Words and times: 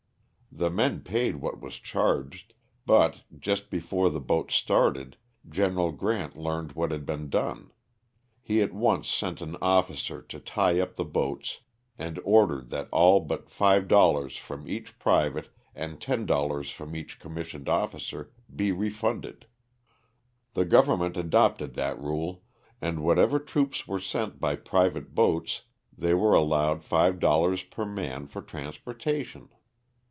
The 0.53 0.69
men 0.69 0.99
paid 0.99 1.37
what 1.37 1.61
was 1.61 1.75
charged, 1.75 2.53
but, 2.85 3.21
just 3.39 3.69
before 3.69 4.09
the 4.09 4.19
boats 4.19 4.53
started. 4.53 5.15
Gen. 5.47 5.95
Grant 5.95 6.35
learned 6.37 6.73
what 6.73 6.91
had 6.91 7.05
been 7.05 7.29
done. 7.29 7.71
He 8.41 8.61
at 8.61 8.73
once 8.73 9.09
sent 9.09 9.39
an 9.39 9.55
officer 9.61 10.21
to 10.23 10.41
tie 10.41 10.77
up 10.81 10.97
the 10.97 11.05
boats 11.05 11.61
and 11.97 12.19
ordered 12.25 12.69
that 12.71 12.89
all 12.91 13.21
but 13.21 13.47
$5 13.47 14.37
from 14.37 14.67
each 14.67 14.99
private 14.99 15.49
and 15.73 16.01
$10 16.01 16.69
from 16.73 16.97
each 16.97 17.17
commis 17.17 17.53
sioned 17.53 17.69
officer 17.69 18.33
be 18.53 18.73
refunded. 18.73 19.45
The 20.53 20.65
government 20.65 21.15
adopted 21.15 21.75
that 21.75 21.97
rule, 21.97 22.43
and 22.81 23.05
whenever 23.05 23.39
troops 23.39 23.87
were 23.87 24.01
sent 24.01 24.41
by 24.41 24.57
private 24.57 25.15
boats 25.15 25.61
they 25.97 26.13
were 26.13 26.33
allowed 26.33 26.81
$5 26.81 27.69
per 27.71 27.85
man 27.85 28.27
for 28.27 28.41
transportation. 28.41 29.47